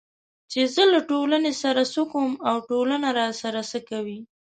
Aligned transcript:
چې 0.51 0.61
زه 0.73 0.83
له 0.93 0.99
ټولنې 1.09 1.53
سره 1.63 1.81
څه 1.93 2.01
کوم 2.11 2.31
او 2.49 2.55
ټولنه 2.69 3.09
راسره 3.19 3.61
څه 3.71 3.79
کوي 3.89 4.19